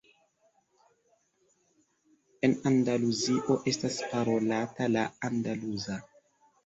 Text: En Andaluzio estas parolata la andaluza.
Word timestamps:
En 2.49 2.55
Andaluzio 2.69 3.61
estas 3.73 4.01
parolata 4.15 4.89
la 4.95 5.05
andaluza. 5.31 6.01